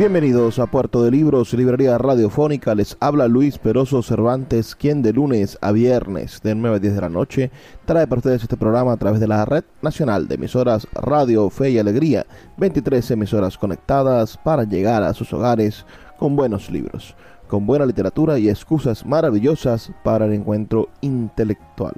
Bienvenidos 0.00 0.58
a 0.58 0.64
Puerto 0.64 1.02
de 1.02 1.10
Libros, 1.10 1.52
Librería 1.52 1.98
Radiofónica. 1.98 2.74
Les 2.74 2.96
habla 3.00 3.28
Luis 3.28 3.58
Peroso 3.58 4.02
Cervantes, 4.02 4.74
quien 4.74 5.02
de 5.02 5.12
lunes 5.12 5.58
a 5.60 5.72
viernes 5.72 6.40
de 6.42 6.54
9 6.54 6.76
a 6.76 6.78
10 6.78 6.94
de 6.94 7.00
la 7.02 7.10
noche 7.10 7.50
trae 7.84 8.06
para 8.06 8.20
ustedes 8.20 8.42
este 8.42 8.56
programa 8.56 8.92
a 8.92 8.96
través 8.96 9.20
de 9.20 9.28
la 9.28 9.44
red 9.44 9.62
nacional 9.82 10.26
de 10.26 10.36
emisoras 10.36 10.88
Radio 10.94 11.50
Fe 11.50 11.72
y 11.72 11.78
Alegría. 11.78 12.24
23 12.56 13.10
emisoras 13.10 13.58
conectadas 13.58 14.38
para 14.38 14.64
llegar 14.64 15.02
a 15.02 15.12
sus 15.12 15.34
hogares 15.34 15.84
con 16.18 16.34
buenos 16.34 16.70
libros, 16.70 17.14
con 17.46 17.66
buena 17.66 17.84
literatura 17.84 18.38
y 18.38 18.48
excusas 18.48 19.04
maravillosas 19.04 19.92
para 20.02 20.24
el 20.24 20.32
encuentro 20.32 20.88
intelectual. 21.02 21.92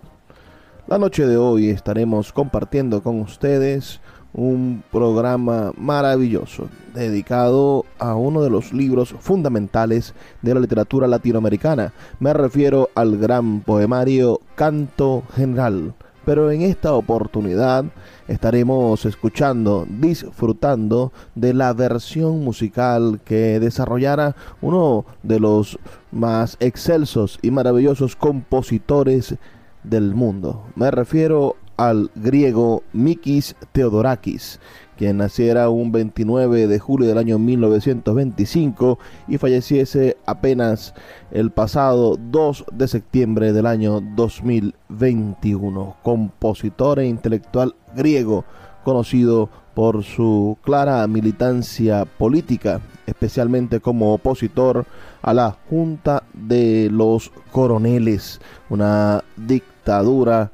La 0.89 0.99
noche 0.99 1.25
de 1.25 1.37
hoy 1.37 1.71
estaremos 1.71 2.33
compartiendo 2.33 3.01
con 3.01 3.21
ustedes 3.21 4.01
un 4.35 4.83
programa 4.91 5.73
maravilloso 5.77 6.69
dedicado 6.95 7.85
a 7.99 8.15
uno 8.15 8.43
de 8.43 8.51
los 8.51 8.73
libros 8.73 9.15
fundamentales 9.21 10.15
de 10.41 10.55
la 10.55 10.61
literatura 10.61 11.07
latinoamericana. 11.07 11.93
Me 12.21 12.33
refiero 12.33 12.91
al 12.95 13.19
gran 13.19 13.61
poemario 13.61 14.41
Canto 14.55 15.23
General. 15.35 15.95
Pero 16.25 16.53
en 16.53 16.63
esta 16.63 16.93
oportunidad 16.93 17.85
estaremos 18.29 19.05
escuchando, 19.05 19.87
disfrutando 19.89 21.13
de 21.35 21.53
la 21.53 21.73
versión 21.73 22.45
musical 22.45 23.21
que 23.25 23.59
desarrollara 23.59 24.37
uno 24.61 25.05
de 25.25 25.41
los 25.41 25.81
más 26.13 26.57
excelsos 26.61 27.41
y 27.43 27.51
maravillosos 27.51 28.15
compositores 28.15 29.35
del 29.83 30.15
mundo. 30.15 30.63
Me 30.77 30.93
refiero 30.93 31.57
al 31.89 32.13
griego 32.15 32.85
Mikis 32.93 33.57
Theodorakis, 33.73 34.61
quien 34.97 35.17
naciera 35.17 35.69
un 35.69 35.91
29 35.91 36.69
de 36.69 36.79
julio 36.79 37.09
del 37.09 37.19
año 37.19 37.41
1925 37.41 39.01
y 39.27 39.39
falleciese 39.39 40.17
apenas 40.25 40.95
el 41.33 41.51
pasado 41.51 42.17
2 42.17 42.67
de 42.73 42.87
septiembre 42.87 43.53
del 43.53 43.67
año 43.67 44.01
2021. 44.01 45.97
Compositor 46.05 47.01
e 47.01 47.07
intelectual 47.07 47.75
griego, 47.97 48.45
conocido 48.85 49.49
por 49.75 50.05
su 50.05 50.57
clara 50.63 51.05
militancia 51.09 52.05
política, 52.05 52.81
especialmente 53.07 53.81
como 53.81 54.15
opositor 54.15 54.87
a 55.21 55.35
la 55.35 55.57
Junta 55.69 56.23
de 56.33 56.89
los 56.93 57.33
Coroneles, 57.51 58.41
una 58.71 59.25
dictadura 59.37 60.53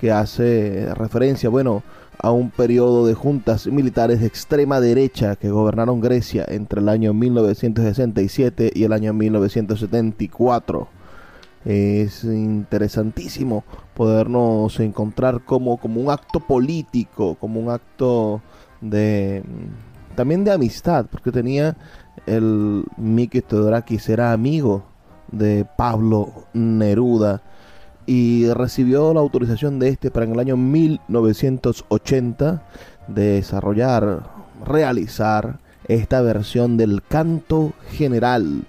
que 0.00 0.12
hace 0.12 0.88
referencia, 0.94 1.48
bueno, 1.48 1.82
a 2.18 2.30
un 2.32 2.50
periodo 2.50 3.06
de 3.06 3.14
juntas 3.14 3.66
militares 3.66 4.20
de 4.20 4.26
extrema 4.26 4.80
derecha 4.80 5.36
que 5.36 5.50
gobernaron 5.50 6.00
Grecia 6.00 6.44
entre 6.48 6.80
el 6.80 6.88
año 6.88 7.14
1967 7.14 8.72
y 8.74 8.84
el 8.84 8.92
año 8.92 9.12
1974. 9.12 10.88
Es 11.64 12.24
interesantísimo 12.24 13.64
podernos 13.94 14.78
encontrar 14.80 15.44
como, 15.44 15.76
como 15.76 16.00
un 16.00 16.10
acto 16.10 16.40
político, 16.40 17.34
como 17.34 17.60
un 17.60 17.70
acto 17.70 18.40
de 18.80 19.42
también 20.14 20.42
de 20.42 20.50
amistad, 20.50 21.06
porque 21.10 21.30
tenía 21.30 21.76
el 22.26 22.84
Miki 22.96 23.40
Teodorakis 23.40 24.08
era 24.08 24.32
amigo 24.32 24.82
de 25.30 25.64
Pablo 25.76 26.46
Neruda 26.52 27.42
y 28.08 28.50
recibió 28.54 29.12
la 29.12 29.20
autorización 29.20 29.78
de 29.78 29.90
este 29.90 30.10
para 30.10 30.24
en 30.24 30.32
el 30.32 30.40
año 30.40 30.56
1980 30.56 32.62
desarrollar, 33.06 34.22
realizar 34.64 35.58
esta 35.88 36.22
versión 36.22 36.78
del 36.78 37.02
canto 37.02 37.74
general 37.90 38.64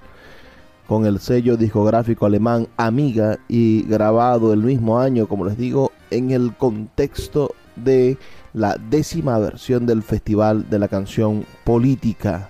con 0.88 1.06
el 1.06 1.20
sello 1.20 1.56
discográfico 1.56 2.26
alemán 2.26 2.68
Amiga 2.76 3.40
y 3.48 3.84
grabado 3.84 4.52
el 4.52 4.60
mismo 4.60 5.00
año, 5.00 5.26
como 5.26 5.46
les 5.46 5.58
digo, 5.58 5.94
en 6.12 6.32
el 6.32 6.54
contexto 6.58 7.56
de 7.78 8.18
la 8.52 8.76
décima 8.90 9.40
versión 9.40 9.86
del 9.86 10.04
Festival 10.04 10.70
de 10.70 10.80
la 10.80 10.90
Canción 10.90 11.46
Política, 11.64 12.50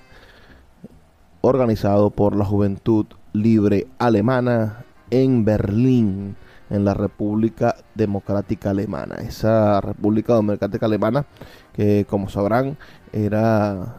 organizado 1.41 2.09
por 2.09 2.35
la 2.35 2.45
Juventud 2.45 3.05
Libre 3.33 3.85
Alemana 3.99 4.85
en 5.11 5.45
Berlín 5.45 6.35
en 6.69 6.85
la 6.85 6.93
República 6.93 7.75
Democrática 7.95 8.69
Alemana. 8.69 9.15
Esa 9.15 9.81
República 9.81 10.35
Democrática 10.35 10.85
Alemana 10.85 11.25
que 11.73 12.05
como 12.09 12.29
sabrán 12.29 12.77
era 13.11 13.95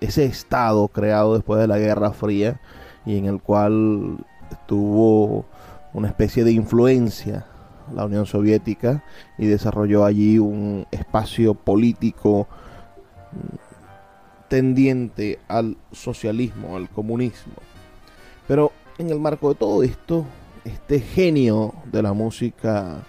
ese 0.00 0.24
estado 0.24 0.88
creado 0.88 1.34
después 1.34 1.60
de 1.60 1.68
la 1.68 1.78
Guerra 1.78 2.12
Fría 2.12 2.60
y 3.04 3.18
en 3.18 3.26
el 3.26 3.40
cual 3.40 4.18
tuvo 4.66 5.46
una 5.94 6.08
especie 6.08 6.44
de 6.44 6.52
influencia 6.52 7.46
la 7.94 8.04
Unión 8.04 8.26
Soviética 8.26 9.04
y 9.38 9.46
desarrolló 9.46 10.04
allí 10.04 10.38
un 10.38 10.86
espacio 10.90 11.54
político 11.54 12.48
tendiente 14.48 15.38
al 15.48 15.76
socialismo, 15.92 16.76
al 16.76 16.88
comunismo. 16.88 17.54
Pero 18.46 18.72
en 18.98 19.10
el 19.10 19.20
marco 19.20 19.50
de 19.50 19.54
todo 19.56 19.82
esto, 19.82 20.24
este 20.66 21.00
genio 21.00 21.74
de 21.92 22.02
la 22.02 22.12
música 22.12 23.04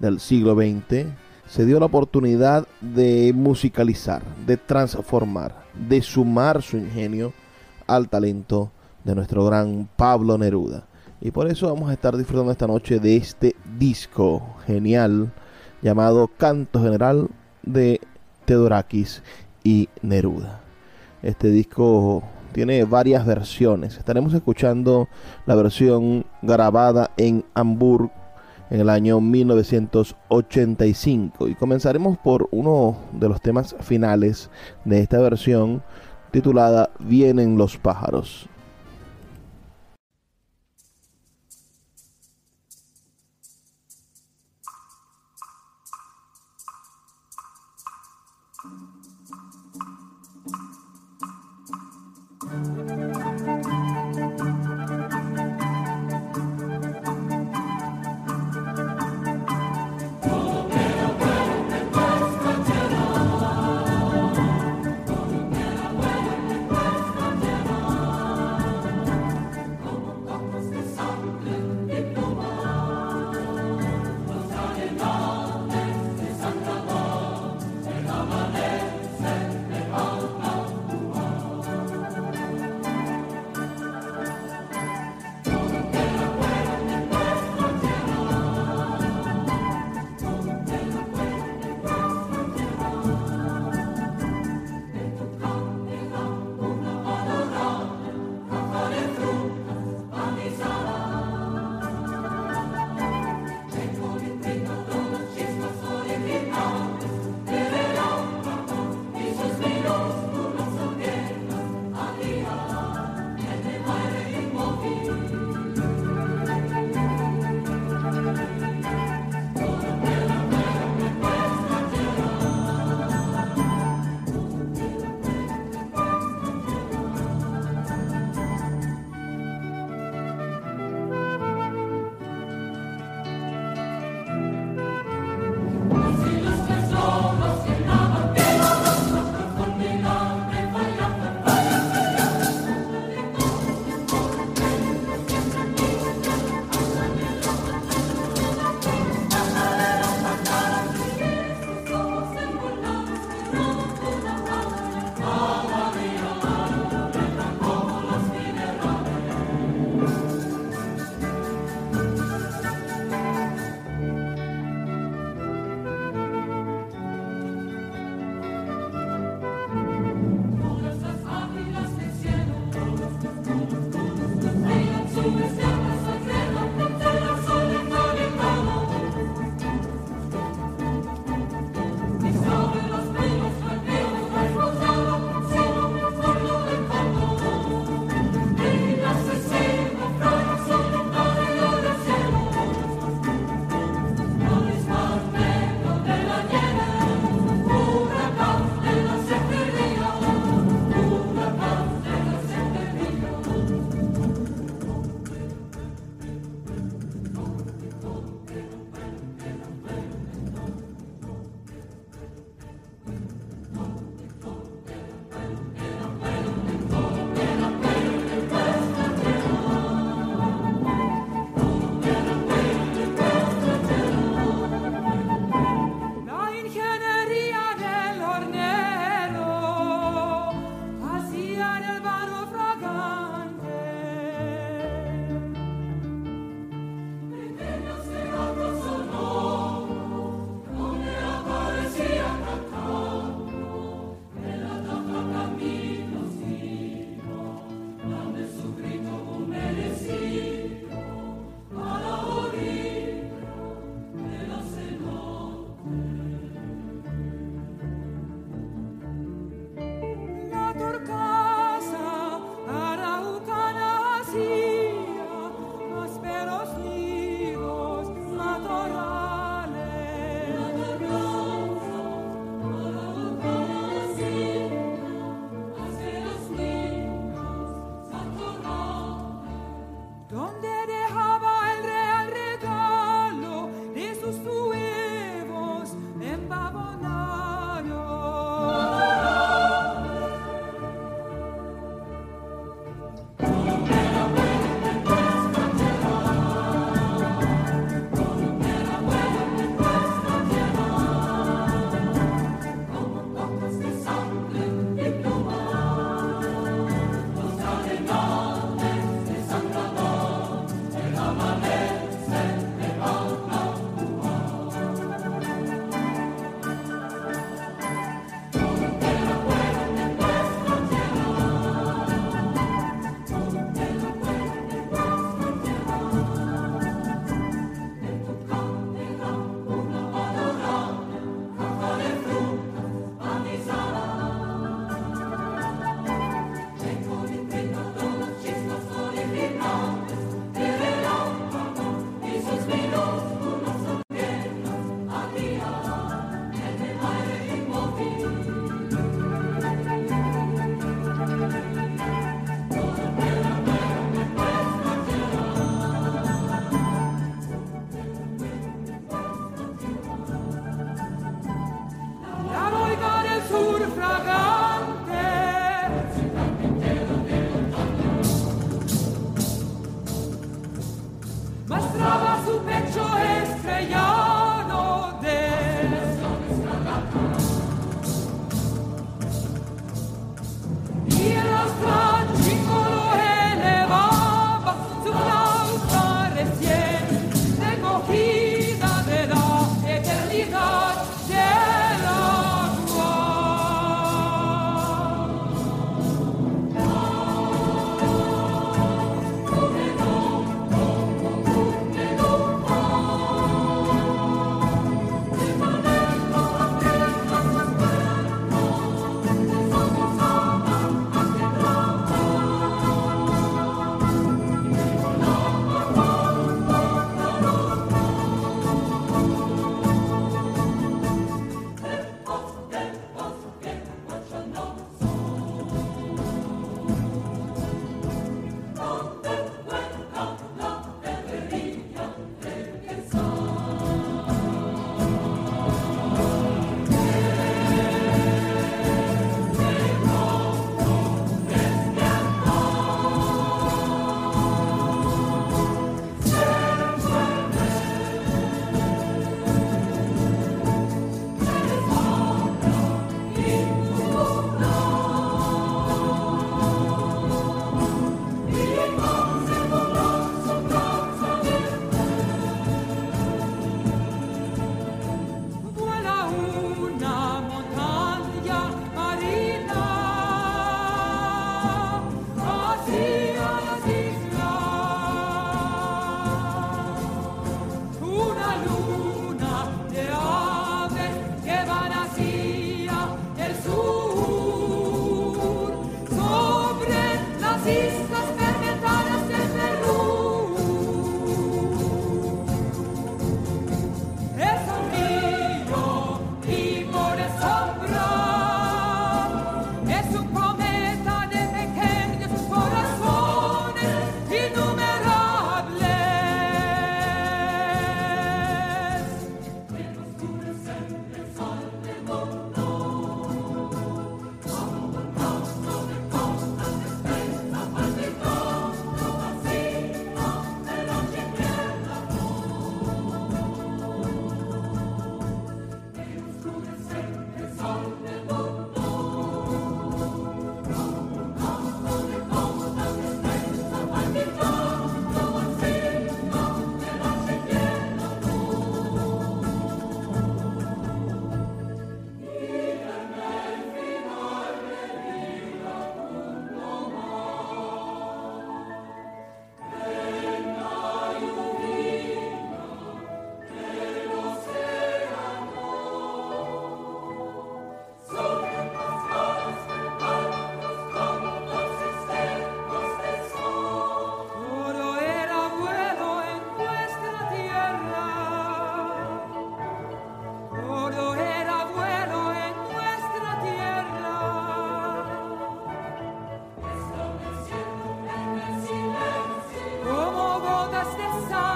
del 0.00 0.18
siglo 0.20 0.54
XX 0.54 1.06
se 1.48 1.64
dio 1.64 1.78
la 1.80 1.86
oportunidad 1.86 2.66
de 2.80 3.32
musicalizar, 3.34 4.22
de 4.46 4.56
transformar, 4.56 5.64
de 5.88 6.02
sumar 6.02 6.60
su 6.60 6.76
ingenio 6.76 7.32
al 7.86 8.08
talento 8.08 8.70
de 9.04 9.14
nuestro 9.14 9.44
gran 9.44 9.88
Pablo 9.96 10.36
Neruda. 10.36 10.86
Y 11.20 11.30
por 11.30 11.48
eso 11.48 11.72
vamos 11.72 11.88
a 11.88 11.94
estar 11.94 12.16
disfrutando 12.16 12.52
esta 12.52 12.66
noche 12.66 12.98
de 13.00 13.16
este 13.16 13.56
disco 13.78 14.56
genial 14.66 15.32
llamado 15.80 16.28
Canto 16.36 16.82
General 16.82 17.28
de 17.62 18.00
Teodorakis 18.44 19.22
y 19.64 19.88
Neruda. 20.02 20.60
Este 21.22 21.48
disco 21.50 22.22
tiene 22.58 22.82
varias 22.82 23.24
versiones. 23.24 23.96
Estaremos 23.98 24.34
escuchando 24.34 25.06
la 25.46 25.54
versión 25.54 26.26
grabada 26.42 27.12
en 27.16 27.44
Hamburg 27.54 28.10
en 28.68 28.80
el 28.80 28.88
año 28.88 29.20
1985 29.20 31.46
y 31.46 31.54
comenzaremos 31.54 32.18
por 32.18 32.48
uno 32.50 32.96
de 33.12 33.28
los 33.28 33.40
temas 33.40 33.76
finales 33.78 34.50
de 34.84 34.98
esta 34.98 35.20
versión 35.20 35.84
titulada 36.32 36.90
Vienen 36.98 37.56
los 37.56 37.78
pájaros. 37.78 38.48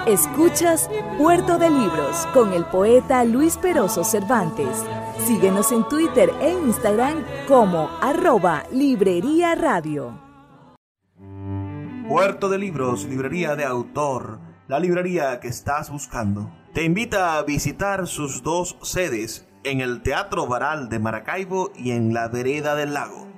Escuchas 0.07 0.89
Puerto 1.17 1.57
de 1.57 1.69
Libros 1.69 2.27
con 2.33 2.51
el 2.51 2.65
poeta 2.65 3.23
Luis 3.23 3.55
Peroso 3.55 4.03
Cervantes. 4.03 4.83
Síguenos 5.25 5.71
en 5.71 5.87
Twitter 5.87 6.29
e 6.41 6.51
Instagram 6.51 7.23
como 7.47 7.89
arroba 8.01 8.65
Librería 8.69 9.55
Radio. 9.55 10.19
Puerto 12.09 12.49
de 12.49 12.57
Libros, 12.57 13.05
librería 13.05 13.55
de 13.55 13.63
autor, 13.63 14.39
la 14.67 14.77
librería 14.77 15.39
que 15.39 15.47
estás 15.47 15.89
buscando. 15.89 16.51
Te 16.73 16.83
invita 16.83 17.37
a 17.37 17.43
visitar 17.43 18.05
sus 18.05 18.43
dos 18.43 18.75
sedes 18.81 19.47
en 19.63 19.79
el 19.79 20.01
Teatro 20.01 20.47
Varal 20.47 20.89
de 20.89 20.99
Maracaibo 20.99 21.71
y 21.77 21.91
en 21.91 22.13
la 22.13 22.27
Vereda 22.27 22.75
del 22.75 22.93
Lago 22.93 23.32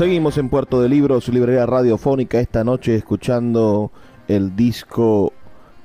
Seguimos 0.00 0.38
en 0.38 0.48
Puerto 0.48 0.80
de 0.80 0.88
Libros, 0.88 1.28
librería 1.28 1.66
radiofónica, 1.66 2.40
esta 2.40 2.64
noche 2.64 2.96
escuchando 2.96 3.92
el 4.28 4.56
disco 4.56 5.34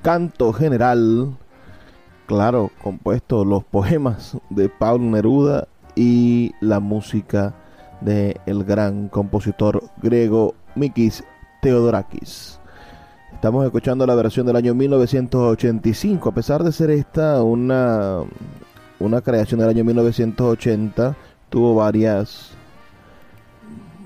Canto 0.00 0.54
General, 0.54 1.36
claro, 2.24 2.70
compuesto 2.82 3.44
los 3.44 3.62
poemas 3.64 4.38
de 4.48 4.70
Pablo 4.70 5.04
Neruda 5.04 5.68
y 5.94 6.52
la 6.62 6.80
música 6.80 7.56
del 8.00 8.40
el 8.46 8.64
gran 8.64 9.08
compositor 9.10 9.82
griego 10.00 10.54
Mikis 10.76 11.22
Theodorakis. 11.60 12.58
Estamos 13.34 13.66
escuchando 13.66 14.06
la 14.06 14.14
versión 14.14 14.46
del 14.46 14.56
año 14.56 14.74
1985, 14.74 16.30
a 16.30 16.32
pesar 16.32 16.64
de 16.64 16.72
ser 16.72 16.88
esta 16.88 17.42
una, 17.42 18.22
una 18.98 19.20
creación 19.20 19.60
del 19.60 19.68
año 19.68 19.84
1980, 19.84 21.14
tuvo 21.50 21.74
varias 21.74 22.55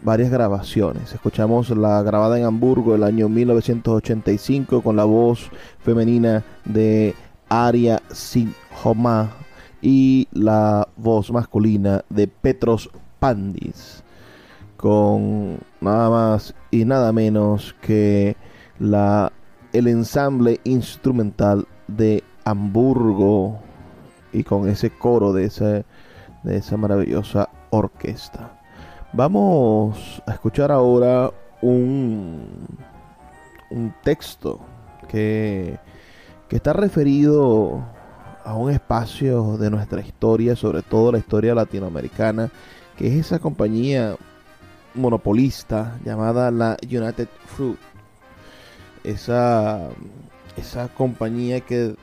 varias 0.02 0.30
grabaciones. 0.30 1.12
Escuchamos 1.12 1.70
la 1.70 2.02
grabada 2.02 2.38
en 2.38 2.44
Hamburgo 2.44 2.94
el 2.94 3.04
año 3.04 3.28
1985 3.28 4.82
con 4.82 4.96
la 4.96 5.04
voz 5.04 5.50
femenina 5.78 6.44
de 6.64 7.14
Aria 7.48 8.02
Sinjoma 8.10 9.30
y 9.82 10.28
la 10.32 10.88
voz 10.96 11.30
masculina 11.30 12.04
de 12.08 12.28
Petros 12.28 12.90
Pandis 13.18 14.02
con 14.76 15.58
nada 15.80 16.08
más 16.08 16.54
y 16.70 16.86
nada 16.86 17.12
menos 17.12 17.74
que 17.82 18.36
la 18.78 19.30
el 19.72 19.86
ensamble 19.88 20.60
instrumental 20.64 21.66
de 21.86 22.24
Hamburgo 22.44 23.60
y 24.32 24.42
con 24.42 24.68
ese 24.68 24.90
coro 24.90 25.32
de 25.32 25.44
esa, 25.44 25.84
de 26.42 26.56
esa 26.56 26.76
maravillosa 26.76 27.50
orquesta. 27.70 28.59
Vamos 29.12 30.22
a 30.24 30.32
escuchar 30.32 30.70
ahora 30.70 31.32
un, 31.62 32.46
un 33.70 33.92
texto 34.04 34.60
que, 35.08 35.80
que 36.48 36.56
está 36.56 36.72
referido 36.72 37.84
a 38.44 38.54
un 38.54 38.70
espacio 38.70 39.56
de 39.56 39.68
nuestra 39.68 40.00
historia, 40.00 40.54
sobre 40.54 40.82
todo 40.82 41.10
la 41.10 41.18
historia 41.18 41.56
latinoamericana, 41.56 42.52
que 42.96 43.08
es 43.08 43.26
esa 43.26 43.40
compañía 43.40 44.14
monopolista 44.94 45.98
llamada 46.04 46.52
la 46.52 46.76
United 46.84 47.28
Fruit. 47.46 47.78
Esa, 49.02 49.88
esa 50.56 50.86
compañía 50.86 51.60
que 51.62 51.96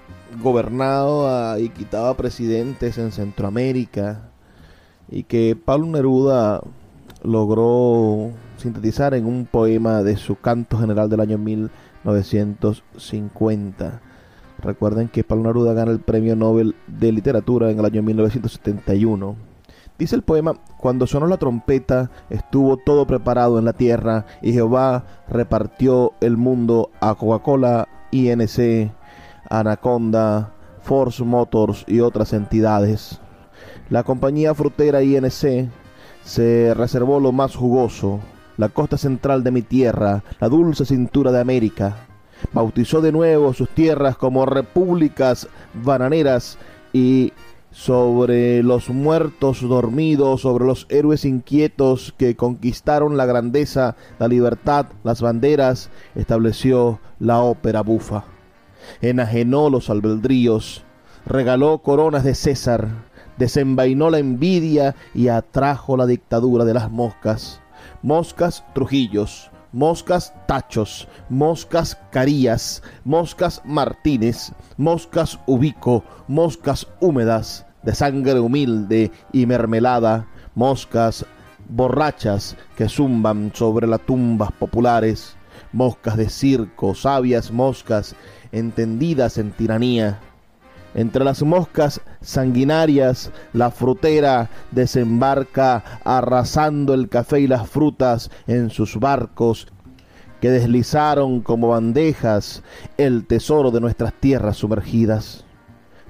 gobernaba 0.43 1.57
y 1.57 1.69
quitaba 1.69 2.17
presidentes 2.17 2.97
en 2.97 3.13
Centroamérica 3.13 4.29
y 5.09 5.23
que 5.23 5.55
Pablo 5.55 5.87
Neruda 5.87 6.61
logró 7.23 8.31
sintetizar 8.57 9.13
en 9.13 9.25
un 9.25 9.45
poema 9.45 10.03
de 10.03 10.17
su 10.17 10.35
canto 10.35 10.77
general 10.77 11.09
del 11.09 11.21
año 11.21 11.37
1950. 11.37 14.01
Recuerden 14.59 15.07
que 15.09 15.23
Pablo 15.23 15.43
Neruda 15.45 15.73
gana 15.73 15.91
el 15.91 15.99
Premio 15.99 16.35
Nobel 16.35 16.75
de 16.87 17.11
Literatura 17.11 17.69
en 17.69 17.77
el 17.79 17.85
año 17.85 18.01
1971. 18.01 19.47
Dice 19.99 20.15
el 20.15 20.21
poema, 20.21 20.53
cuando 20.77 21.07
sonó 21.07 21.27
la 21.27 21.37
trompeta 21.37 22.11
estuvo 22.29 22.77
todo 22.77 23.07
preparado 23.07 23.57
en 23.57 23.65
la 23.65 23.73
tierra 23.73 24.25
y 24.41 24.53
Jehová 24.53 25.05
repartió 25.27 26.13
el 26.21 26.37
mundo 26.37 26.91
a 26.99 27.15
Coca-Cola, 27.15 27.87
INC, 28.11 28.91
Anaconda, 29.49 30.53
Force 30.81 31.23
Motors 31.23 31.83
y 31.87 32.01
otras 32.01 32.33
entidades. 32.33 33.19
La 33.89 34.03
compañía 34.03 34.53
frutera 34.53 35.01
INC 35.01 35.71
se 36.27 36.73
reservó 36.73 37.21
lo 37.21 37.31
más 37.31 37.55
jugoso, 37.55 38.19
la 38.57 38.67
costa 38.67 38.97
central 38.97 39.45
de 39.45 39.51
mi 39.51 39.61
tierra, 39.61 40.23
la 40.41 40.49
dulce 40.49 40.85
cintura 40.85 41.31
de 41.31 41.39
América. 41.39 42.05
Bautizó 42.51 42.99
de 42.99 43.13
nuevo 43.13 43.53
sus 43.53 43.69
tierras 43.69 44.17
como 44.17 44.45
repúblicas 44.45 45.47
bananeras 45.73 46.57
y 46.91 47.31
sobre 47.71 48.61
los 48.61 48.89
muertos 48.89 49.61
dormidos, 49.61 50.41
sobre 50.41 50.65
los 50.65 50.85
héroes 50.89 51.23
inquietos 51.23 52.13
que 52.17 52.35
conquistaron 52.35 53.15
la 53.15 53.25
grandeza, 53.25 53.95
la 54.19 54.27
libertad, 54.27 54.87
las 55.05 55.21
banderas, 55.21 55.89
estableció 56.13 56.99
la 57.19 57.39
ópera 57.39 57.81
bufa. 57.81 58.25
Enajenó 59.01 59.69
los 59.69 59.89
albedríos, 59.89 60.83
regaló 61.25 61.77
coronas 61.77 62.25
de 62.25 62.35
César, 62.35 62.89
desenvainó 63.37 64.09
la 64.09 64.19
envidia 64.19 64.95
y 65.13 65.27
atrajo 65.27 65.97
la 65.97 66.05
dictadura 66.05 66.65
de 66.65 66.73
las 66.73 66.91
moscas. 66.91 67.61
Moscas 68.01 68.63
Trujillos, 68.73 69.51
moscas 69.71 70.33
Tachos, 70.47 71.07
moscas 71.29 71.97
Carías, 72.11 72.81
moscas 73.03 73.61
Martínez, 73.65 74.51
moscas 74.77 75.39
Ubico, 75.45 76.03
moscas 76.27 76.87
húmedas, 76.99 77.65
de 77.83 77.95
sangre 77.95 78.39
humilde 78.39 79.11
y 79.31 79.45
mermelada, 79.45 80.27
moscas 80.55 81.25
borrachas 81.69 82.55
que 82.75 82.89
zumban 82.89 83.51
sobre 83.53 83.87
las 83.87 84.01
tumbas 84.01 84.51
populares, 84.51 85.35
moscas 85.73 86.17
de 86.17 86.29
circo, 86.29 86.95
sabias 86.95 87.51
moscas 87.51 88.15
entendidas 88.51 89.37
en 89.37 89.51
tiranía, 89.51 90.19
entre 90.97 91.23
las 91.23 91.43
moscas 91.43 92.01
sanguinarias, 92.21 93.31
la 93.53 93.69
frutera 93.69 94.49
desembarca 94.71 95.83
arrasando 96.03 96.95
el 96.95 97.07
café 97.07 97.39
y 97.41 97.47
las 97.47 97.69
frutas 97.69 98.31
en 98.47 98.71
sus 98.71 98.99
barcos 98.99 99.67
que 100.41 100.49
deslizaron 100.49 101.41
como 101.41 101.67
bandejas 101.67 102.63
el 102.97 103.27
tesoro 103.27 103.69
de 103.69 103.79
nuestras 103.79 104.11
tierras 104.11 104.57
sumergidas. 104.57 105.45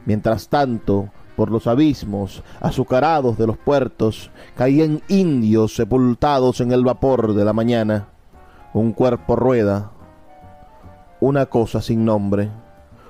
Mientras 0.06 0.48
tanto, 0.48 1.10
por 1.36 1.52
los 1.52 1.68
abismos 1.68 2.42
azucarados 2.62 3.38
de 3.38 3.46
los 3.46 3.58
puertos, 3.58 4.32
caían 4.56 5.02
indios 5.10 5.76
sepultados 5.76 6.62
en 6.62 6.72
el 6.72 6.86
vapor 6.86 7.34
de 7.34 7.44
la 7.44 7.52
mañana. 7.52 8.08
Un 8.74 8.94
cuerpo 8.94 9.36
rueda, 9.36 9.92
una 11.20 11.48
cosa 11.48 11.82
sin 11.82 12.06
nombre, 12.06 12.50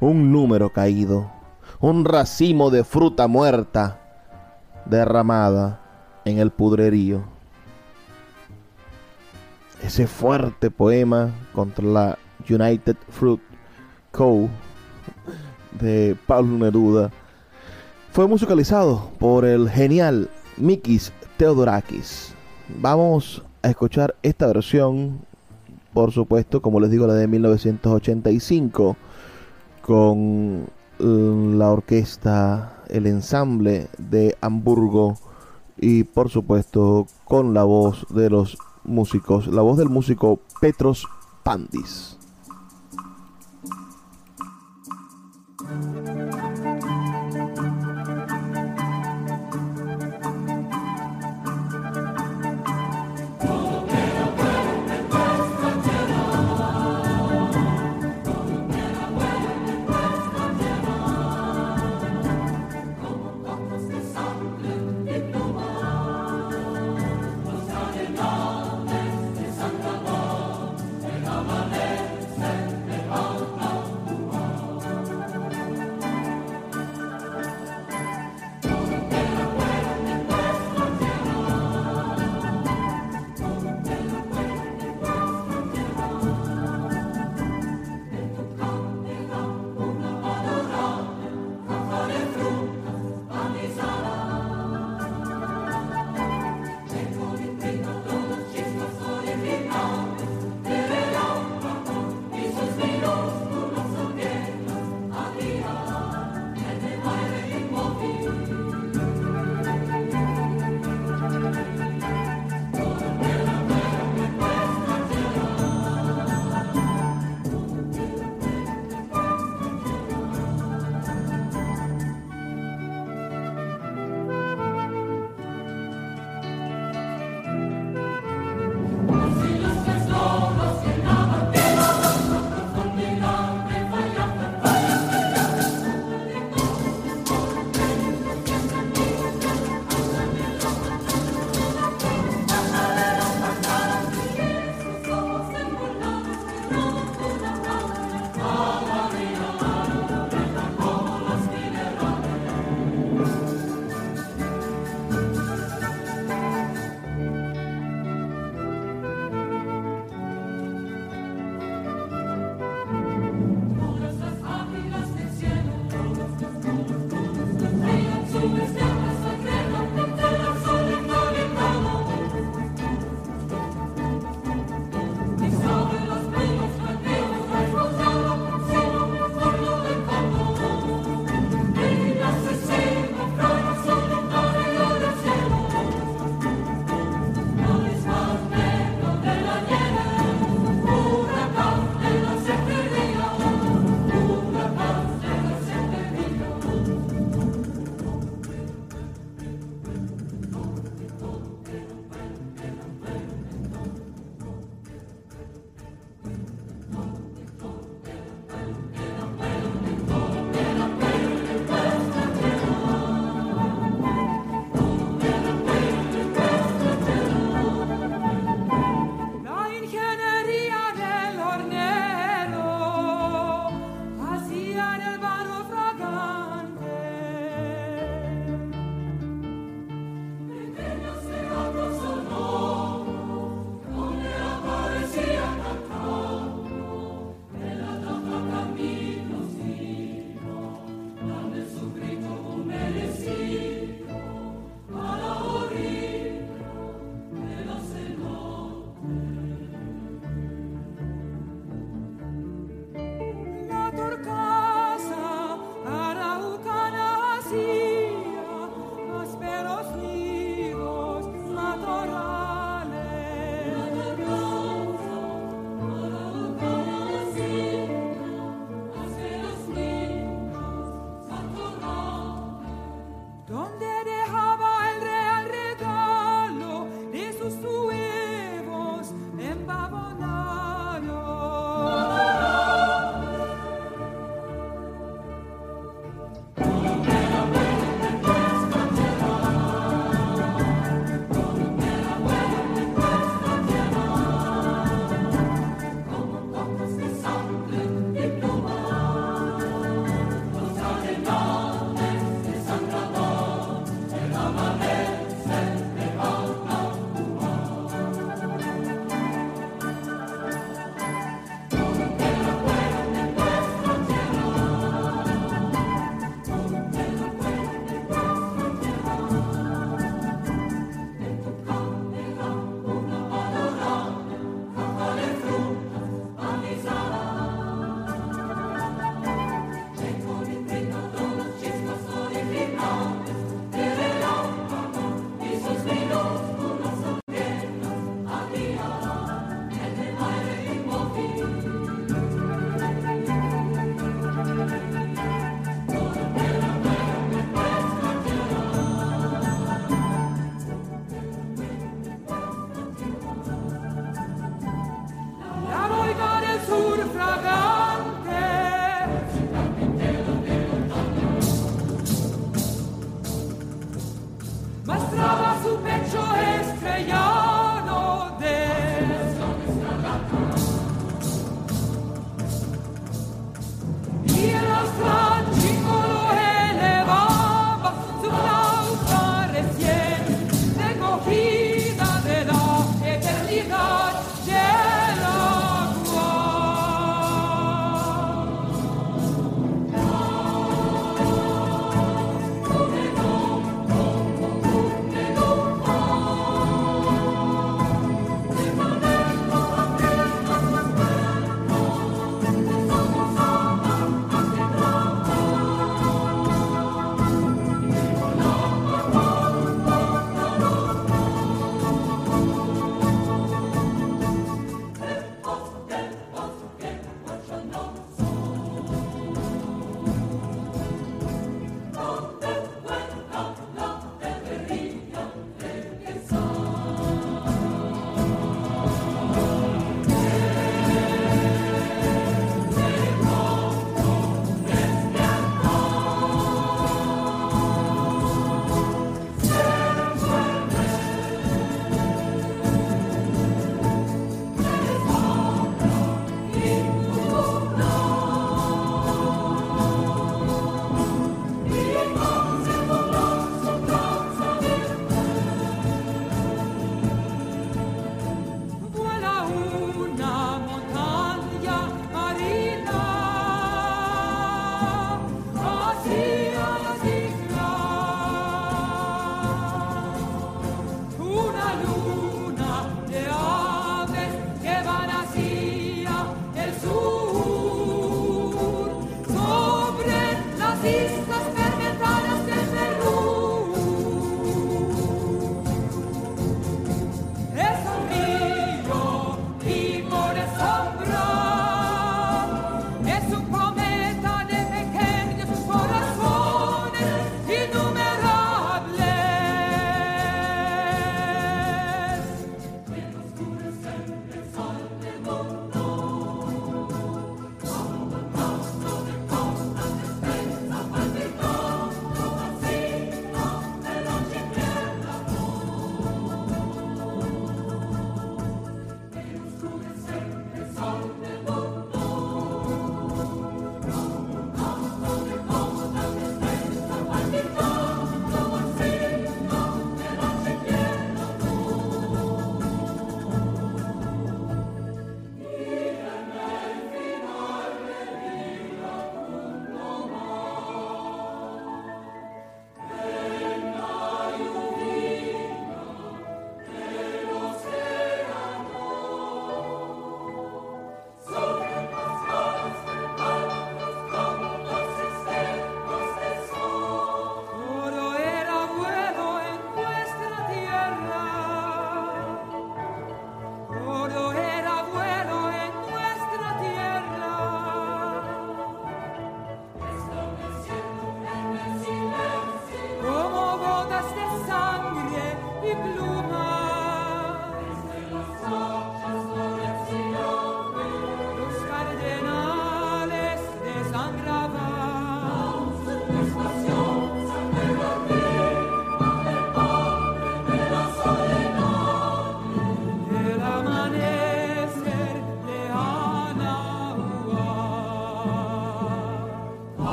un 0.00 0.32
número 0.32 0.70
caído 0.70 1.38
un 1.80 2.04
racimo 2.04 2.70
de 2.70 2.84
fruta 2.84 3.26
muerta 3.26 3.98
derramada 4.84 5.80
en 6.24 6.38
el 6.38 6.50
pudrerío. 6.50 7.22
Ese 9.82 10.06
fuerte 10.06 10.70
poema 10.70 11.30
contra 11.54 11.84
la 11.84 12.18
United 12.48 12.96
Fruit 13.08 13.40
Co. 14.12 14.48
de 15.80 16.16
Pablo 16.26 16.58
Neruda 16.58 17.10
Fue 18.12 18.26
musicalizado 18.26 19.10
por 19.18 19.44
el 19.46 19.70
genial 19.70 20.28
Mikis 20.58 21.12
Theodorakis. 21.38 22.34
Vamos 22.80 23.42
a 23.62 23.70
escuchar 23.70 24.14
esta 24.22 24.48
versión, 24.48 25.20
por 25.94 26.12
supuesto, 26.12 26.60
como 26.60 26.78
les 26.80 26.90
digo, 26.90 27.06
la 27.06 27.14
de 27.14 27.26
1985, 27.26 28.96
con 29.80 30.66
la 31.00 31.70
orquesta, 31.70 32.82
el 32.88 33.06
ensamble 33.06 33.88
de 33.98 34.36
Hamburgo 34.40 35.18
y 35.76 36.04
por 36.04 36.28
supuesto 36.28 37.06
con 37.24 37.54
la 37.54 37.64
voz 37.64 38.06
de 38.10 38.30
los 38.30 38.58
músicos, 38.84 39.46
la 39.46 39.62
voz 39.62 39.78
del 39.78 39.88
músico 39.88 40.40
Petros 40.60 41.06
Pandis. 41.42 42.18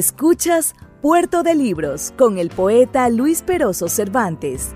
Escuchas 0.00 0.74
Puerto 1.02 1.42
de 1.42 1.54
Libros 1.54 2.14
con 2.16 2.38
el 2.38 2.48
poeta 2.48 3.10
Luis 3.10 3.42
Peroso 3.42 3.86
Cervantes. 3.86 4.74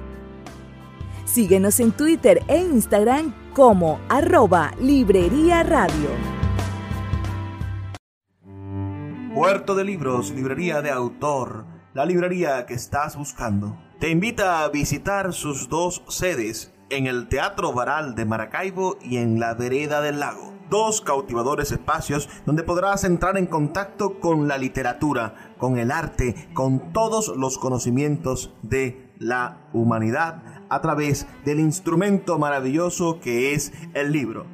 Síguenos 1.24 1.80
en 1.80 1.92
Twitter 1.92 2.42
e 2.46 2.58
Instagram 2.58 3.34
como 3.54 4.00
arroba 4.10 4.72
Librería 4.78 5.62
Radio. 5.62 6.10
Puerto 9.34 9.74
de 9.74 9.84
Libros, 9.84 10.30
librería 10.30 10.82
de 10.82 10.90
autor, 10.90 11.64
la 11.94 12.04
librería 12.04 12.66
que 12.66 12.74
estás 12.74 13.16
buscando. 13.16 13.78
Te 14.00 14.10
invita 14.10 14.62
a 14.62 14.68
visitar 14.68 15.32
sus 15.32 15.70
dos 15.70 16.02
sedes 16.06 16.74
en 16.90 17.06
el 17.06 17.28
Teatro 17.28 17.72
Varal 17.72 18.14
de 18.14 18.26
Maracaibo 18.26 18.98
y 19.00 19.16
en 19.16 19.40
la 19.40 19.54
Vereda 19.54 20.02
del 20.02 20.20
Lago 20.20 20.53
dos 20.74 21.00
cautivadores 21.00 21.70
espacios 21.70 22.28
donde 22.46 22.64
podrás 22.64 23.04
entrar 23.04 23.38
en 23.38 23.46
contacto 23.46 24.18
con 24.18 24.48
la 24.48 24.58
literatura, 24.58 25.54
con 25.56 25.78
el 25.78 25.92
arte, 25.92 26.48
con 26.52 26.92
todos 26.92 27.28
los 27.36 27.58
conocimientos 27.58 28.52
de 28.62 29.08
la 29.20 29.68
humanidad 29.72 30.42
a 30.68 30.80
través 30.80 31.28
del 31.44 31.60
instrumento 31.60 32.40
maravilloso 32.40 33.20
que 33.20 33.54
es 33.54 33.72
el 33.94 34.10
libro. 34.10 34.53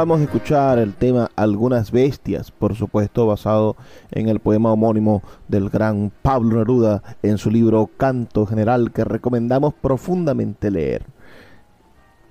Acabamos 0.00 0.20
de 0.20 0.24
escuchar 0.24 0.78
el 0.78 0.94
tema 0.94 1.30
Algunas 1.36 1.90
Bestias, 1.90 2.50
por 2.50 2.74
supuesto 2.74 3.26
basado 3.26 3.76
en 4.10 4.30
el 4.30 4.40
poema 4.40 4.72
homónimo 4.72 5.22
del 5.46 5.68
gran 5.68 6.10
Pablo 6.22 6.56
Neruda 6.56 7.02
en 7.22 7.36
su 7.36 7.50
libro 7.50 7.90
Canto 7.98 8.46
General 8.46 8.92
que 8.92 9.04
recomendamos 9.04 9.74
profundamente 9.74 10.70
leer. 10.70 11.04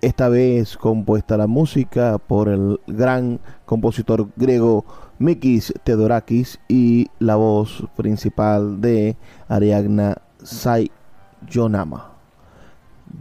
Esta 0.02 0.30
vez 0.30 0.78
compuesta 0.78 1.38
la 1.38 1.46
música 1.46 2.18
por 2.18 2.50
el 2.50 2.80
gran 2.88 3.40
compositor 3.68 4.30
griego 4.36 4.84
Mikis 5.20 5.72
Theodorakis 5.84 6.60
y 6.68 7.12
la 7.20 7.36
voz 7.36 7.84
principal 7.96 8.82
de 8.82 9.16
Ariadna 9.48 10.24
Sayonama. 10.42 12.14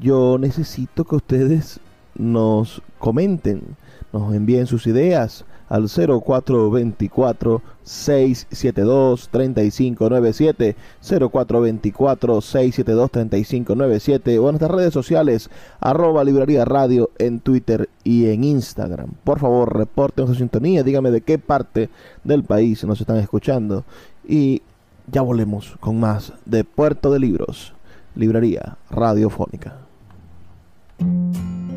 Yo 0.01 0.38
necesito 0.38 1.05
que 1.05 1.16
ustedes 1.16 1.80
nos 2.14 2.80
comenten 2.99 3.76
nos 4.12 4.34
envíen 4.34 4.66
sus 4.66 4.86
ideas 4.86 5.44
al 5.68 5.88
0424 5.88 7.62
672 7.82 9.28
3597 9.30 10.76
0424 11.09 12.40
672 12.40 13.11
3597 13.11 14.38
o 14.38 14.42
en 14.44 14.52
nuestras 14.52 14.70
redes 14.70 14.94
sociales 14.94 15.50
arroba 15.80 16.24
librería 16.24 16.64
radio 16.64 17.11
en 17.18 17.40
Twitter 17.40 17.88
y 18.04 18.26
en 18.26 18.44
Instagram. 18.44 19.11
Por 19.24 19.38
favor, 19.38 19.76
reporten 19.76 20.26
su 20.26 20.34
sintonía, 20.34 20.82
dígame 20.82 21.11
de 21.11 21.20
qué 21.20 21.38
parte 21.38 21.90
del 22.24 22.44
país 22.44 22.84
nos 22.84 23.00
están 23.00 23.18
escuchando 23.18 23.84
y 24.26 24.62
ya 25.11 25.22
volvemos 25.22 25.76
con 25.80 26.00
más 26.00 26.32
de 26.44 26.64
Puerto 26.64 27.11
de 27.11 27.18
Libros, 27.18 27.74
librería 28.14 28.76
radiofónica. 28.90 29.76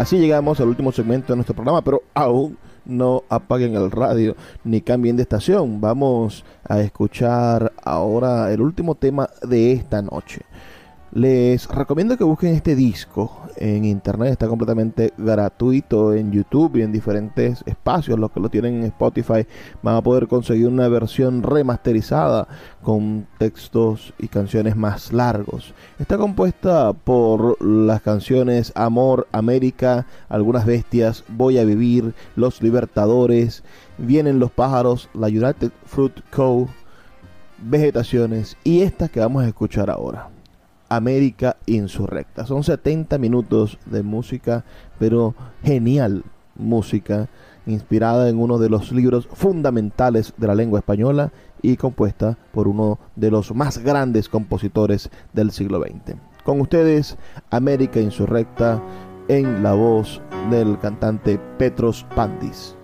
Así 0.00 0.16
llegamos 0.18 0.58
al 0.58 0.68
último 0.68 0.92
segmento 0.92 1.30
de 1.30 1.36
nuestro 1.36 1.54
programa, 1.54 1.82
pero 1.82 2.04
aún 2.14 2.56
no 2.86 3.22
apaguen 3.28 3.74
el 3.74 3.90
radio 3.90 4.34
ni 4.64 4.80
cambien 4.80 5.14
de 5.14 5.24
estación. 5.24 5.78
Vamos 5.78 6.42
a 6.66 6.80
escuchar 6.80 7.70
ahora 7.84 8.50
el 8.50 8.62
último 8.62 8.94
tema 8.94 9.28
de 9.42 9.72
esta 9.72 10.00
noche. 10.00 10.40
Les 11.12 11.68
recomiendo 11.68 12.16
que 12.16 12.24
busquen 12.24 12.54
este 12.54 12.74
disco 12.74 13.39
en 13.56 13.84
internet, 13.84 14.32
está 14.32 14.48
completamente 14.48 15.12
gratuito 15.16 16.14
en 16.14 16.32
YouTube 16.32 16.76
y 16.76 16.82
en 16.82 16.92
diferentes 16.92 17.62
espacios. 17.66 18.18
Los 18.18 18.30
que 18.30 18.40
lo 18.40 18.48
tienen 18.48 18.76
en 18.76 18.84
Spotify 18.84 19.46
van 19.82 19.96
a 19.96 20.02
poder 20.02 20.28
conseguir 20.28 20.68
una 20.68 20.88
versión 20.88 21.42
remasterizada 21.42 22.48
con 22.82 23.26
textos 23.38 24.12
y 24.18 24.28
canciones 24.28 24.76
más 24.76 25.12
largos. 25.12 25.74
Está 25.98 26.16
compuesta 26.18 26.92
por 26.92 27.62
las 27.64 28.02
canciones 28.02 28.72
Amor, 28.74 29.26
América, 29.32 30.06
Algunas 30.28 30.66
Bestias, 30.66 31.24
Voy 31.28 31.58
a 31.58 31.64
Vivir, 31.64 32.14
Los 32.36 32.62
Libertadores, 32.62 33.62
Vienen 33.98 34.38
los 34.38 34.50
Pájaros, 34.50 35.08
la 35.14 35.26
United 35.26 35.70
Fruit 35.84 36.14
Co., 36.30 36.68
Vegetaciones 37.62 38.56
y 38.64 38.80
estas 38.80 39.10
que 39.10 39.20
vamos 39.20 39.44
a 39.44 39.48
escuchar 39.48 39.90
ahora. 39.90 40.30
América 40.90 41.56
Insurrecta. 41.64 42.44
Son 42.44 42.62
70 42.62 43.16
minutos 43.16 43.78
de 43.86 44.02
música, 44.02 44.64
pero 44.98 45.34
genial 45.62 46.24
música, 46.56 47.28
inspirada 47.64 48.28
en 48.28 48.38
uno 48.38 48.58
de 48.58 48.68
los 48.68 48.92
libros 48.92 49.28
fundamentales 49.32 50.34
de 50.36 50.46
la 50.46 50.54
lengua 50.54 50.80
española 50.80 51.32
y 51.62 51.76
compuesta 51.76 52.36
por 52.52 52.68
uno 52.68 52.98
de 53.16 53.30
los 53.30 53.54
más 53.54 53.78
grandes 53.78 54.28
compositores 54.28 55.10
del 55.32 55.52
siglo 55.52 55.80
XX. 55.80 56.16
Con 56.44 56.60
ustedes, 56.60 57.16
América 57.50 58.00
Insurrecta, 58.00 58.82
en 59.28 59.62
la 59.62 59.74
voz 59.74 60.20
del 60.50 60.78
cantante 60.78 61.38
Petros 61.56 62.04
Pandis. 62.16 62.76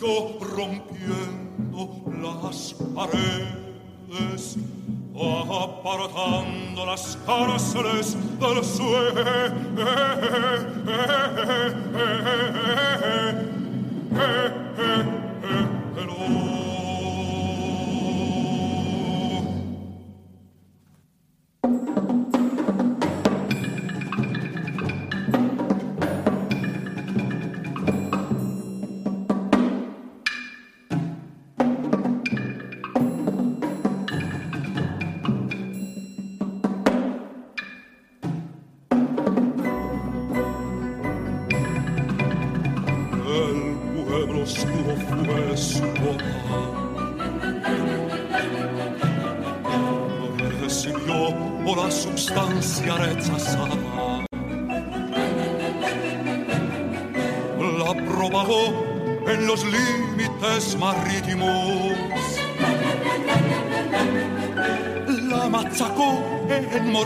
Rompiendo 0.00 2.00
las 2.22 2.74
paredes, 2.94 4.56
apartando 5.14 6.86
las 6.86 7.18
cárceles 7.26 8.16
del 8.38 8.64
suelo. 8.64 9.58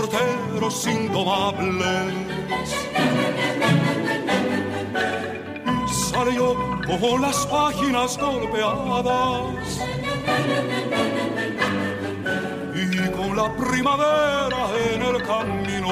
En 0.03 0.11
morteros 0.11 0.87
indomables. 0.87 2.15
salió 5.89 6.55
con 7.01 7.23
las 7.23 7.47
páginas 7.47 8.19
golpeadas 8.19 9.81
y 12.75 13.11
con 13.11 13.37
la 13.37 13.57
primavera 13.57 14.67
en 14.93 15.03
el 15.03 15.23
camino. 15.23 15.89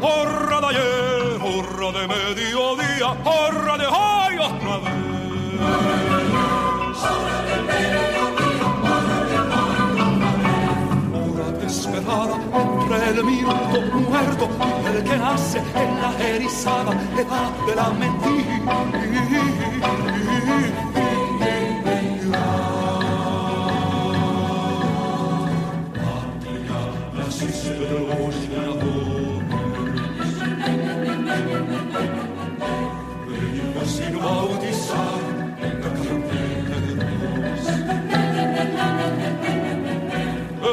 Horra 0.00 0.60
de 0.60 0.66
ayer, 0.66 1.40
horra 1.42 1.92
de 1.98 2.08
mediodía, 2.08 3.08
horra 3.24 3.78
de 3.78 3.86
hoy 3.86 4.38
otra 4.38 4.78
vez. 4.78 4.96
El 13.08 13.24
minuto 13.24 13.80
muerto 14.08 14.48
el 14.86 15.04
que 15.04 15.16
nace 15.16 15.58
en 15.58 16.02
la 16.02 16.28
erizada 16.28 16.92
edad 17.16 17.50
de 17.66 17.74
la 17.74 17.90
mentira. 17.90 18.56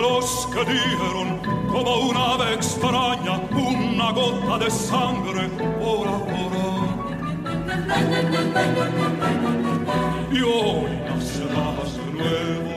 Los 0.01 0.47
que 0.47 0.65
dieron 0.65 1.32
como 1.73 2.09
una 2.09 2.33
ave 2.33 2.53
extraña 2.53 3.41
una 3.51 4.11
gota 4.11 4.59
de 4.63 4.69
sangre 4.69 5.49
por 5.81 6.07
ahora. 6.07 6.65
Y 10.31 10.41
hoy 10.41 10.91
nacerás 11.09 11.97
de 11.97 12.05
nuevo 12.13 12.72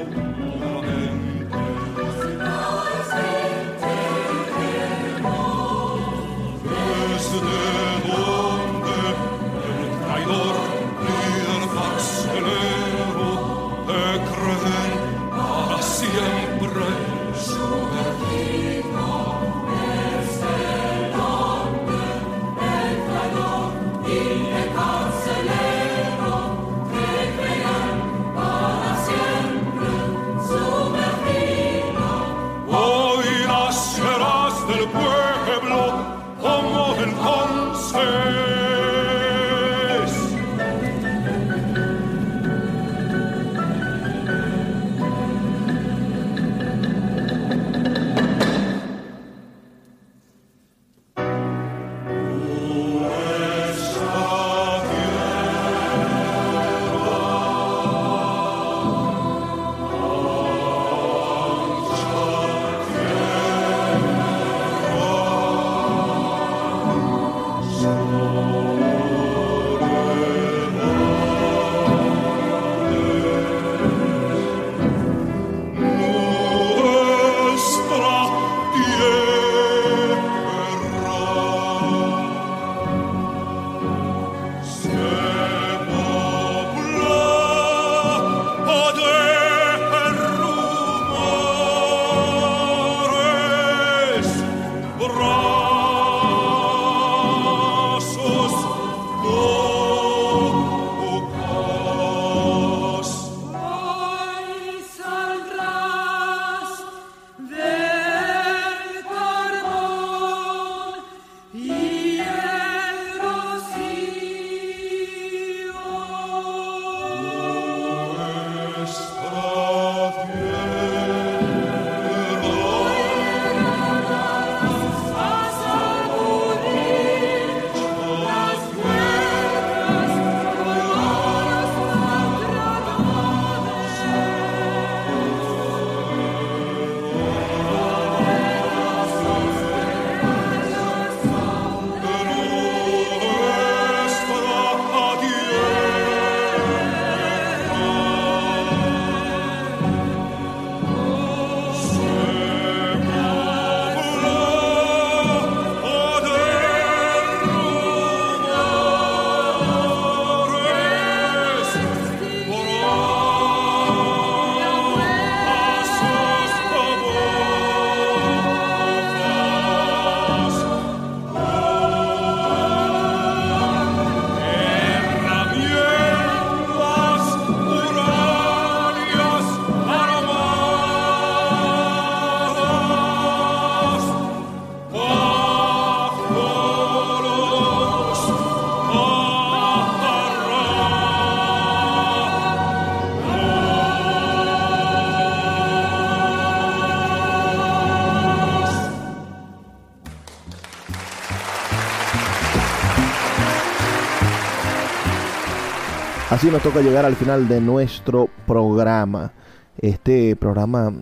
Así 206.37 206.51
nos 206.51 206.63
toca 206.63 206.83
llegar 206.83 207.07
al 207.07 207.17
final 207.17 207.49
de 207.49 207.63
nuestro 207.63 208.29
programa. 208.47 209.33
Este 209.79 210.37
programa 210.37 210.93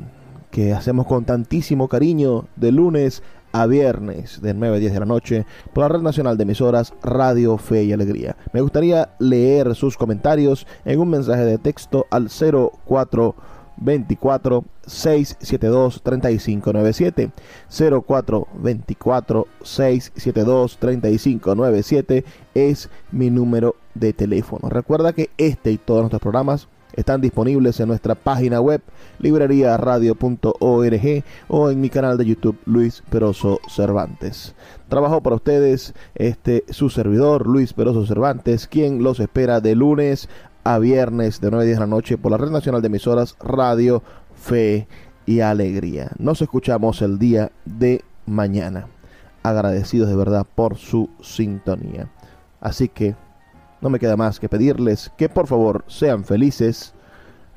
que 0.52 0.72
hacemos 0.72 1.08
con 1.08 1.24
tantísimo 1.24 1.88
cariño 1.88 2.46
de 2.54 2.70
lunes 2.70 3.20
a 3.50 3.66
viernes 3.66 4.40
de 4.40 4.54
9 4.54 4.76
a 4.76 4.78
10 4.78 4.92
de 4.92 5.00
la 5.00 5.06
noche 5.06 5.44
por 5.72 5.82
la 5.82 5.88
red 5.88 6.02
nacional 6.02 6.36
de 6.36 6.44
emisoras 6.44 6.94
Radio 7.02 7.58
Fe 7.58 7.82
y 7.82 7.92
Alegría. 7.92 8.36
Me 8.52 8.60
gustaría 8.60 9.16
leer 9.18 9.74
sus 9.74 9.96
comentarios 9.96 10.68
en 10.84 11.00
un 11.00 11.10
mensaje 11.10 11.44
de 11.44 11.58
texto 11.58 12.06
al 12.12 12.30
0424 13.76 14.64
672 14.86 16.02
3597 16.02 17.30
0424 17.78 19.46
672 19.62 20.78
3597 20.78 22.24
es 22.54 22.88
mi 23.10 23.30
número 23.30 23.76
de 23.94 24.12
teléfono. 24.12 24.68
Recuerda 24.68 25.12
que 25.12 25.30
este 25.38 25.72
y 25.72 25.78
todos 25.78 26.00
nuestros 26.00 26.22
programas 26.22 26.68
están 26.96 27.20
disponibles 27.20 27.78
en 27.80 27.88
nuestra 27.88 28.14
página 28.14 28.60
web 28.60 28.80
libreriaradio.org 29.18 31.24
o 31.48 31.70
en 31.70 31.80
mi 31.80 31.90
canal 31.90 32.16
de 32.16 32.26
YouTube 32.26 32.58
Luis 32.66 33.02
Peroso 33.10 33.60
Cervantes. 33.68 34.54
Trabajo 34.88 35.22
para 35.22 35.36
ustedes 35.36 35.94
este 36.14 36.64
su 36.70 36.90
servidor 36.90 37.46
Luis 37.46 37.72
Peroso 37.72 38.06
Cervantes, 38.06 38.68
quien 38.68 39.02
los 39.02 39.20
espera 39.20 39.60
de 39.60 39.74
lunes 39.74 40.28
a 40.64 40.78
viernes 40.78 41.40
de 41.40 41.50
9 41.50 41.62
a 41.62 41.66
10 41.66 41.76
de 41.76 41.80
la 41.80 41.86
noche 41.86 42.18
por 42.18 42.32
la 42.32 42.38
red 42.38 42.50
nacional 42.50 42.80
de 42.80 42.86
emisoras 42.86 43.36
Radio 43.40 44.02
Fe 44.34 44.88
y 45.26 45.40
Alegría. 45.40 46.10
Nos 46.18 46.42
escuchamos 46.42 47.02
el 47.02 47.18
día 47.18 47.52
de 47.64 48.02
mañana. 48.26 48.88
Agradecidos 49.42 50.08
de 50.08 50.16
verdad 50.16 50.46
por 50.54 50.76
su 50.76 51.10
sintonía. 51.20 52.10
Así 52.60 52.88
que 52.88 53.14
no 53.82 53.90
me 53.90 53.98
queda 53.98 54.16
más 54.16 54.40
que 54.40 54.48
pedirles 54.48 55.12
que 55.18 55.28
por 55.28 55.46
favor 55.46 55.84
sean 55.86 56.24
felices, 56.24 56.94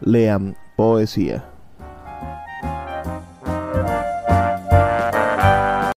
lean 0.01 0.57
poesía. 0.75 1.45